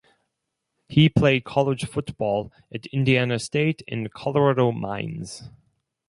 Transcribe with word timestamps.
He 0.89 1.09
played 1.09 1.43
college 1.43 1.85
football 1.85 2.51
at 2.73 2.87
Indiana 2.87 3.37
State 3.37 3.83
and 3.87 4.11
Colorado 4.11 4.71
Mines. 4.71 5.47